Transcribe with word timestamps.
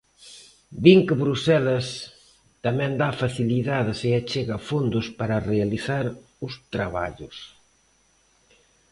Din 0.83 0.99
que 1.07 1.19
Bruxelas 1.23 1.85
tamén 2.65 2.91
da 3.01 3.09
facilidades 3.21 3.99
e 4.09 4.11
achega 4.19 4.57
fondos 4.69 5.05
para 5.19 5.45
realizar 5.51 6.05
os 6.45 6.53
traballo. 6.73 7.29